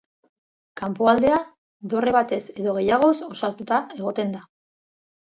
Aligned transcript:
Kanpoaldea 0.81 1.35
dorre 1.95 2.15
batez 2.17 2.41
edo 2.57 2.77
gehiagoz 2.81 3.15
osatuta 3.31 3.83
egoten 4.01 4.39
da. 4.39 4.47